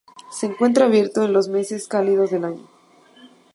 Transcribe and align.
Se 0.31 0.47
encuentra 0.47 0.87
abierto 0.87 1.23
en 1.25 1.31
los 1.31 1.47
meses 1.47 1.87
cálidos 1.87 2.31
del 2.31 2.45
año. 2.45 2.67